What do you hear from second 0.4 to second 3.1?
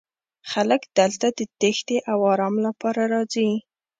خلک دلته د تیښتې او ارام لپاره